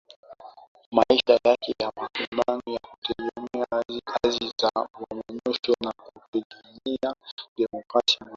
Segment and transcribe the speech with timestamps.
[0.91, 3.31] maisha yake ya mapambano ya kutetea
[3.71, 7.15] mazingira haki za wanyonge na kupigania
[7.57, 8.29] demokrasia na